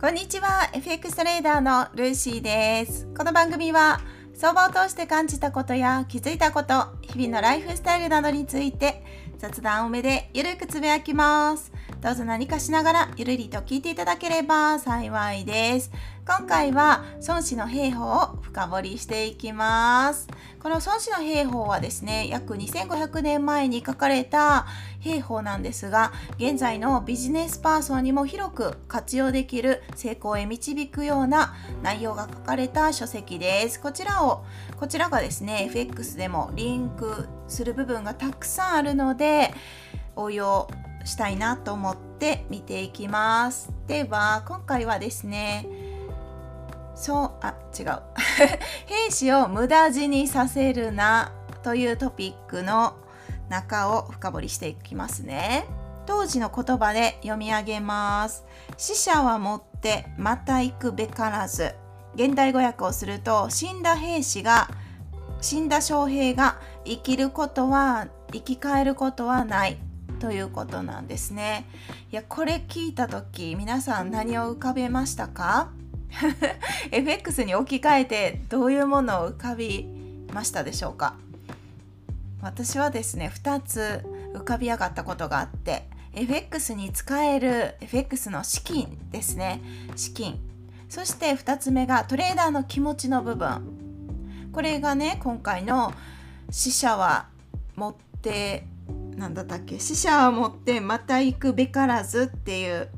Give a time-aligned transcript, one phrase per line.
[0.00, 0.70] こんにちは。
[0.72, 3.06] FX トレーダーのルーシーです。
[3.14, 4.00] この番組は
[4.32, 9.04] 相場を通して感じたことや気づいたこと日々のライフスタイルなどについて
[9.36, 11.70] 雑談多めでゆるくつぶやきます。
[12.02, 15.90] どうぞ何かしながらゆるりと聞いていただければ幸いです。
[16.26, 20.26] 今回は孫子の兵法を深掘りしていきます。
[20.62, 24.66] この孫子の兵法はですね約2500年前に書かれた
[25.00, 33.78] 兵法なんですが現在のビジネスパーソンにも広く活用できる成功へ導くような内容が書かれた書籍です。
[33.78, 34.46] こちらを
[34.78, 39.52] こちらがですね FX でもリンクする部分がたくさんあるので
[40.16, 40.66] 応用
[41.04, 43.72] したいなと思って見ていきます。
[43.86, 45.66] では今回はですね
[46.94, 48.02] そうあ違う。
[48.86, 51.32] 兵士を無駄死にさせるな
[51.62, 52.94] というトピックの
[53.48, 55.64] 中を深掘りしていきますね。
[56.06, 58.44] 当時の言葉で読み上げます。
[58.76, 61.74] 死者はもってまた行くべからず。
[62.14, 64.68] 現代語訳をすると死んだ兵士が
[65.40, 69.78] 死んだ将兵が生きることは生き返ることはない。
[70.20, 71.64] ということなんですね。
[72.12, 75.70] いやこれ聞いた時皆さん何を浮かべましたか？
[76.92, 79.86] FX に置き換えてどういうものを浮かび
[80.32, 81.14] ましたでしょうか？
[82.42, 84.04] 私はですね2つ
[84.34, 89.60] 浮かび上がったことがあって FX に使える FX の資金ですね。
[89.96, 90.38] 資金。
[90.88, 94.50] そして2つ目がトレーダーの気持ちの部分。
[94.52, 95.92] これがね今回の
[96.50, 97.26] 死者は
[97.76, 98.66] 持って
[99.20, 99.78] なんだったっけ？
[99.78, 102.88] 死者は持ってまた行くべからずっていう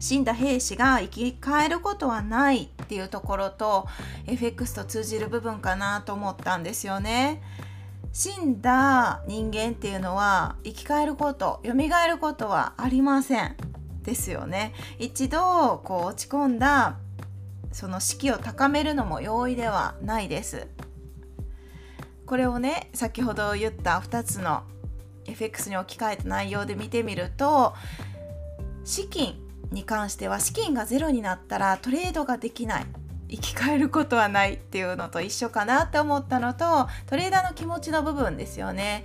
[0.00, 3.86] 死んだ兵士が生き返ることはないっていうところと
[4.26, 7.40] FX と通じる部分かなと思ったんですよね。
[8.12, 13.56] 死んだ人間っていうのは生き返ること蘇ることはありません
[14.02, 14.74] ですよね。
[14.98, 16.96] 一度こう落ち込んだ
[17.70, 20.66] その士気を高めるのも容易ではないです。
[22.26, 24.64] これをね先ほど言った2つの
[25.26, 27.74] FX に置き換えた内容で見てみると
[28.84, 29.34] 資金
[29.70, 32.86] に関しては資金がゼロになったらトレードができない
[33.28, 39.04] 生き返ることはないっていうのと一緒かなって思ったのとトレーダーの気持ちの部分ですよね。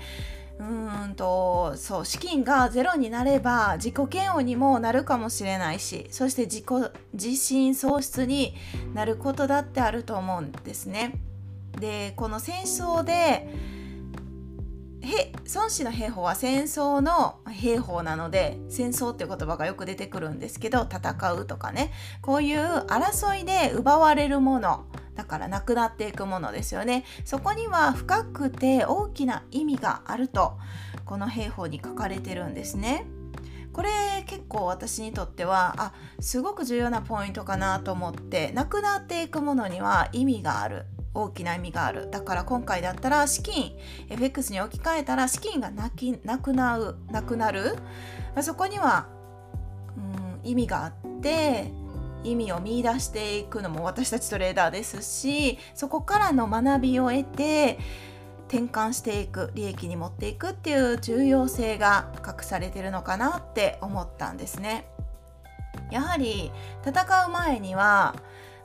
[0.58, 6.66] うんとそう資金がゼロになれば自己嫌悪にもなるかもしれないしそして自己
[7.14, 8.56] 自信喪失に
[8.94, 11.20] なることだってあると思うんですね。
[11.78, 13.50] でこの戦争で
[15.54, 21.92] 孫子の兵法は戦争の兵法なので戦争っていう言葉がよく出てくるんですけど戦うとかね。
[22.22, 24.86] こういう争いで奪われるもの。
[25.16, 27.06] だからなくなっていくものですよね。
[27.24, 30.58] そこには深くて大きな意味があると
[31.06, 33.06] この兵法に書かれてるんですね。
[33.72, 40.86] これ結構私にとってはあすごく重要なポイントかなと思ってなくなっていくものには意味がある。
[41.16, 43.72] 大きな意味があるだから今回だったら資金
[44.10, 47.76] FX に置き換えたら資金がなきなくなるなくなる、
[48.36, 49.08] まあ、そこには、
[50.44, 51.72] うん、意味があって
[52.24, 57.80] 意味を見いだしていくのも私たちトレーダーですしそこからの学びを得て
[58.48, 64.88] 転換していく利益に持っていくっていう重要性が隠されてるのかなって思ったんですね。
[65.92, 66.52] やはり
[66.86, 68.16] 戦う前には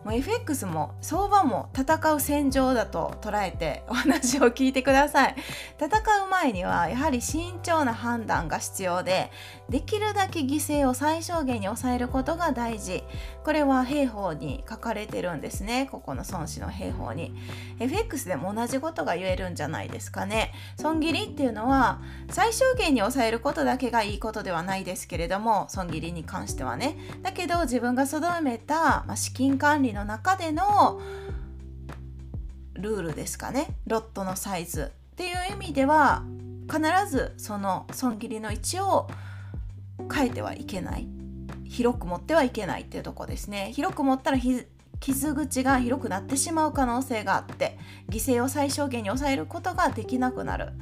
[0.04, 5.36] もう FX も相場も戦う戦場だと捉えてお話を聞いてください。
[5.78, 5.88] 戦
[6.26, 9.30] う前にはやはり慎重な判断が必要で
[9.68, 13.04] できるだけ犠牲を最小限に抑えることが大事。
[13.44, 15.88] これは兵法に書かれてるんですね。
[15.90, 17.34] ここの孫子の兵法に。
[17.78, 20.52] FX でも同じことが言えるんじゃないですかね。
[20.78, 22.00] 損切りっていうのは
[22.30, 26.96] 最小限に抑えることだけがいいことではないですけれども損切りに関してはね。
[27.22, 31.00] だけど自分が定めた、資金管理の中での
[32.74, 33.74] ルールですかね。
[33.86, 36.22] ロットのサイズっていう意味では
[36.68, 36.80] 必
[37.10, 39.08] ずその損切りの位置を
[40.12, 41.06] 変えてはいけない。
[41.64, 43.72] 広く持ってはいけないっていうとこですね。
[43.74, 44.36] 広く持ったら
[45.00, 50.72] 傷口が広くなってしまう可能性があって犠牲を最小限に抑えることができなくなる。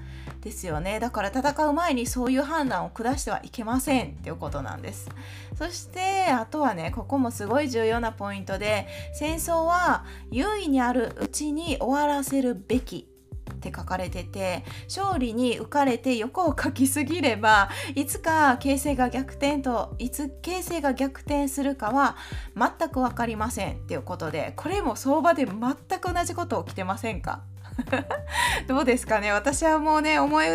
[0.41, 1.00] ですよね。
[1.00, 5.09] だから戦う前にそういう判断を下してはいけませんっていうことなんです。
[5.56, 13.09] そしてあとはねここもすごい重要なポイントで戦争は優位にあるうちに終わらせるべき
[13.58, 22.16] って書かれてて勝利に浮かれて横を書きすぎればいつか形勢が逆転といつ形勢が逆転するかは
[22.56, 27.43] 全く分かりませんっていうことでこれも相場で全く同じこと起きてませんか？
[28.66, 29.31] どうですかね？
[29.32, 30.46] 私はもうね思い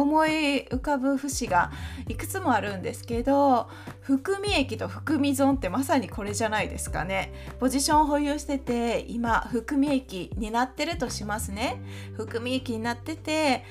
[0.00, 1.70] 思い浮かぶ節が
[2.08, 3.68] いくつもあるんですけど
[4.00, 11.82] 含み益と含み損ってまさにこれじゃないですかねポジションを保有してて今含み益になってるとしますね
[12.16, 13.64] 含み益になってて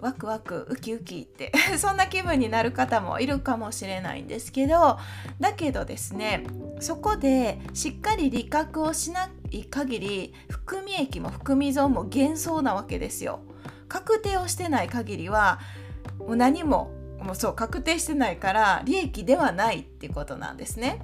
[0.00, 4.98] ワクワクウキウキって そんな気分になる方もいるかもしれないんですけど
[5.40, 6.44] だけどですね
[6.80, 13.40] そこでしっかり理覚をしない限り含み益も含み損も幻想なわけですよ。
[13.88, 15.60] 確定をしてない限りは
[16.18, 16.90] もう何も
[17.20, 21.00] もうそう確定してないから利益ではないってことなんですね。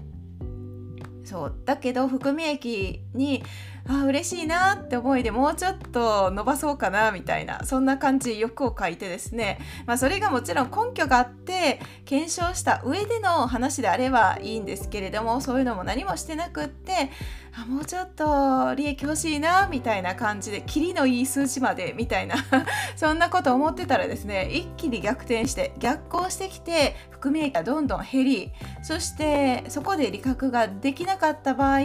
[1.25, 3.45] そうだけど含み益に
[3.89, 17.11] あ嬉しいなって思いでもうちょっと伸ばそうかなみたいなそんな感じ欲を書いてですね、まあ、それがもちろん根拠があって検証した上での話であればいいんですけれどもそういうのも何もしてなくって
[17.55, 22.37] あもうちょっと利益欲しいなみたいな感じでキリのいい数字までみたいな
[22.97, 28.53] そんなこと思ってたらですね一気に逆転して逆行してきて含み益がどんどん減り
[28.83, 31.81] そしてそこで利確ができなかった場合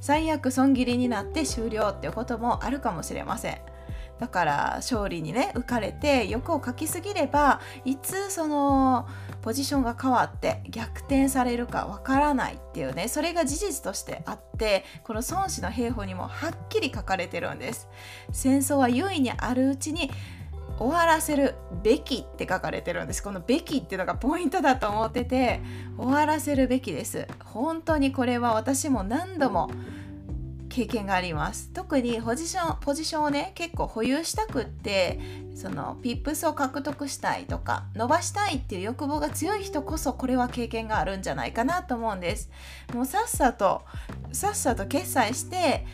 [0.00, 3.58] 最悪損切りになって終了っていうこともあるかもしれません。
[4.18, 9.08] だから勝利にね浮かれて欲をかきすぎればいつその
[9.42, 17.88] ポジションが変わって逆転されるかわからないっていうねそれが事実としてあってこの孫子の兵法にもはっきり書かれてるんです。
[18.32, 20.10] 戦争は優位にあるうちに
[20.78, 23.22] 終わらせるべきって書かれてるんです。
[23.22, 25.60] このべきっていうのがポイントだと思ってて
[25.98, 27.28] 終わらせるべきです。
[27.44, 29.70] 本当にこれは私も何度も
[30.80, 31.70] 経験があります。
[31.74, 35.20] 特にポジションポジションをね結構保有したくって
[35.54, 42.50] そのピップスを獲得したいとか伸ばしたいっていう欲望が強い人こそこれは経験があるんじゃないかなと思うんです。
[42.94, 43.82] もうさっさと
[44.32, 45.84] さっさと決済して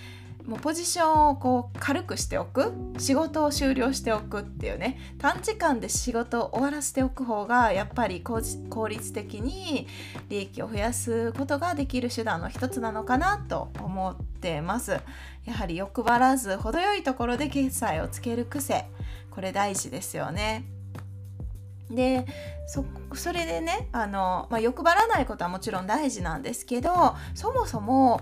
[0.47, 8.41] もうポジションをこう軽くしておく仕事を終了しておくっていうね短時間で仕事を終わらせておく方がやっぱり効
[8.89, 9.89] 率的に
[10.29, 15.01] 利益を増やすことができる手段の一つなのかなと思ってます。
[15.45, 18.87] やはり欲張らず程よいところで決済をつける癖
[19.31, 20.65] これ大事ですよね。
[21.91, 22.27] で
[23.15, 28.21] それでねあの、まあ、欲張らないことはもちろん大事なんですけどそもそも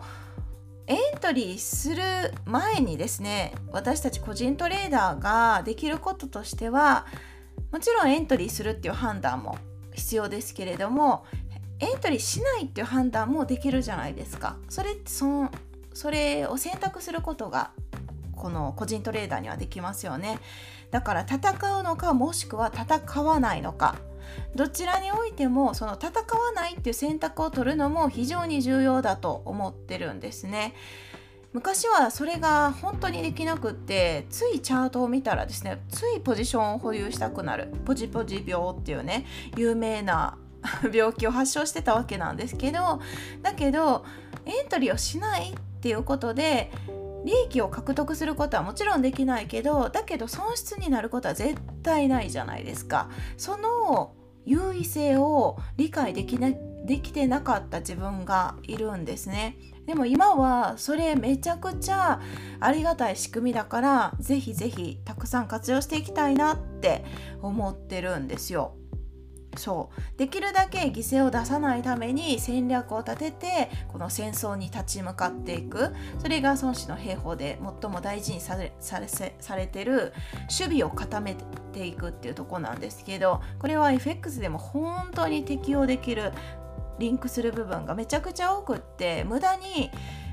[0.86, 2.02] エントリーする
[2.44, 7.06] 前にですね私たち個人トレーダーができることとしては
[7.72, 9.56] もちろんエントリーするっていう判断も
[9.92, 11.24] 必要ですけれども
[11.80, 14.56] エントリーしないっていう判断もできるじゃないですか。
[14.68, 15.50] それってその
[15.92, 17.70] それを選択することが
[18.36, 20.38] この個人トレーダーにはできますよね。
[20.90, 23.96] だから戦うのかもしくは戦わないのか。
[24.54, 30.74] どちらにおいてもその戦わないっていう選択を取るのも非常に重要だと思ってるんですね。
[31.52, 39.24] 昔はそれが本当にできなくってついチャートを見たらですねついポジションを保有したくなるポジポジ病っていうね
[39.56, 40.36] 有名な
[40.92, 43.00] 病気を発症してたわけなんですけど
[43.42, 44.04] だけど
[44.44, 46.72] エントリーをしないっていうことで
[47.24, 53.10] 利益を獲得することはもちろんできないけどだけど損失になることは絶対ないじゃないですか。
[53.36, 54.14] その
[54.46, 56.50] 優位性を理解できな
[56.84, 59.56] できてなかった自分がいるんですね。
[59.86, 62.20] でも今はそれめちゃくちゃ
[62.60, 67.04] ありがたい仕組みだからぜひぜひたくさん活用していきたいなって
[67.42, 68.76] 思ってるんですよ。
[69.56, 70.18] そう。
[70.18, 75.94] できるだけ犠牲を出さないために戦略を立ててこの戦争に立ち向かっていく。
[76.18, 80.12] それが孫子の兵法で最も大事にされされされてる
[80.42, 81.36] 守備を固め
[81.72, 86.32] ていくっていうとこなんですけどこれは FX でも本当に適用できる
[86.98, 89.90] リンクする部分がめちゃくちゃ多くって無駄に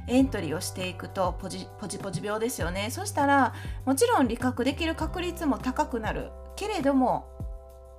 [0.07, 2.89] エントリーをしていくとポジポジポジ病ですよね。
[2.91, 3.53] そしたら
[3.85, 7.30] もちろん理覚できる確率も高くなるけれども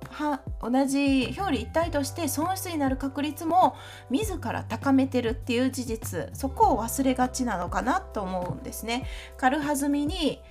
[0.09, 3.75] は同じ表裏一体として損失になる確率も
[4.09, 9.05] 自ら高めてるっていう事実そこを忘れがちなのかなと思うんですね。
[9.37, 10.41] 軽はずみに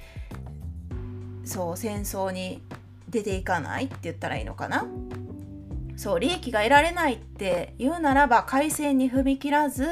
[1.44, 2.62] そう戦争に
[3.09, 4.87] 出ていかないって言ったらいいのかな
[5.97, 9.87] そう利益が得られないって言うならば改正に踏み切らず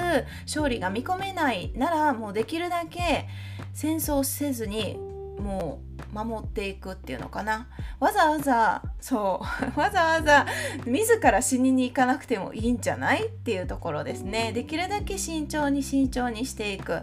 [0.47, 3.29] 勝利が見込めないならもうできるだけ
[3.75, 4.99] 戦争せずに
[5.41, 5.81] も
[6.13, 7.69] う守っていくっていうのかな。
[7.99, 9.43] わざわざそ
[9.77, 10.47] う わざわざ
[10.87, 14.53] 自ら死にに行かなくてもいいんじゃないっていうところですね。
[14.53, 17.03] できるだけ慎重に慎重にしていく。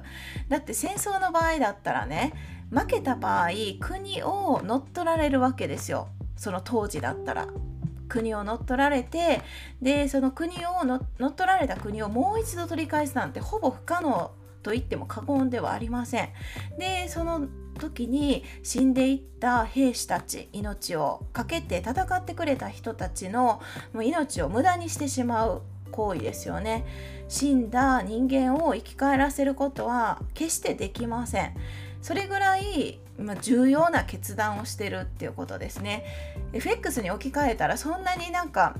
[0.49, 2.33] だって戦争の場合だったらね
[2.69, 6.09] 負けた場合国を乗っ取られるわけですよ。
[6.35, 7.47] その当時だったら。
[8.09, 9.41] 国を乗っ取られて
[9.81, 14.31] でその国を乗っ取られた国をもう一度取り返すなんてほぼ不可能
[14.63, 16.29] と言っても過言ではありません。
[16.77, 23.61] でその時に死んでいった兵士たち命を懸けて戦ってくれた人たちの
[23.93, 26.85] もう命を無駄にしてしまう行為ですよね。
[27.27, 31.53] 死んだ人間を生き返らせることは決してできません。
[32.01, 36.05] それぐらいま重要な決断をしてるっていうことですね。
[36.53, 38.75] FX に置き換えたらそんなになんか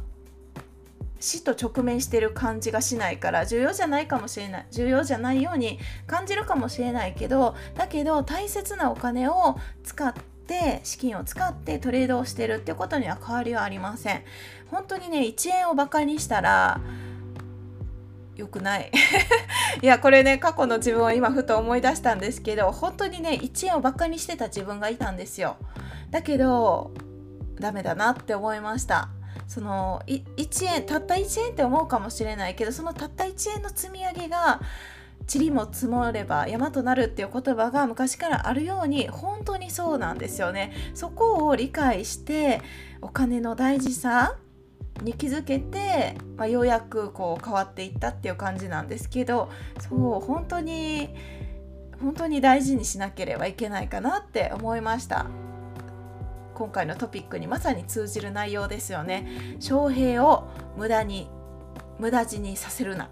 [1.20, 10.14] 死と直面してる感じがしないから重要じゃないかもしれない重要じゃないように感じるかもしれないけどだけど大切なお金を使っ
[10.48, 14.24] て資金を使ってトレードをしてるってことには変わりはありません。
[14.72, 16.80] 本当にね1円をバカにしたら
[18.36, 18.92] 良くない。
[19.82, 25.58] いやこれね過去の自分を今ふと思い出したんですけど本当にね1円をバカにしてた自分がいたんですよ。
[26.12, 26.92] だけど
[27.60, 29.10] ダメだなって思いました。
[29.48, 34.62] その1円たった1円って思うかもしれないけどそのたった1円の積み上げが
[35.34, 42.62] 塵も積もれば山となるっていう言葉が昔からあるように本当にそうなんですよねそこを理解して
[43.02, 44.38] お金の大事さ
[45.04, 49.50] に気づけて、まあ、ようやくこう変わっていったっていう感じなんですけど
[49.80, 51.10] そう本当に
[52.02, 55.47] 本当に大事にしなければいけないかなって思いました。
[56.58, 59.28] 今回のトピックにまさに通じる内容ですよね。
[59.60, 61.30] 翔平を無駄に
[62.00, 63.12] 無駄死にさせるな。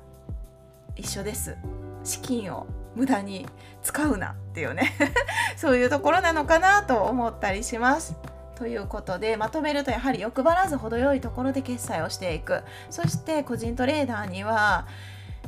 [0.96, 1.56] 一緒です。
[2.04, 3.46] 資金を無駄に
[3.84, 4.94] 使うなっていうね。
[5.58, 8.16] そういうところなのかなと思ったりします。
[8.56, 12.64] ということでまとめるとやはり欲張らず程よいところで決済をしていく。
[12.90, 14.88] そして個人トレーダーには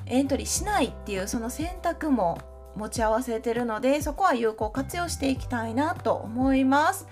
[0.05, 2.37] エントリーしないっていうその選択も
[2.75, 7.07] 持ち合わせてるのでそこは有効活用していきたいなと思います。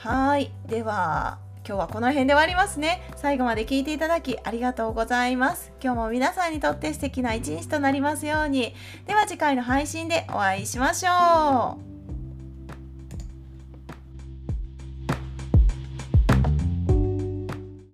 [0.00, 0.50] はい。
[0.66, 3.02] では今日はこの辺で終わりますね。
[3.16, 5.72] 最後まで聞いていただきありがとうございます。
[5.82, 8.74] 今日も皆さんにとって素敵な一日となりますように。
[9.06, 11.89] では次回の配信でお会いしましょう。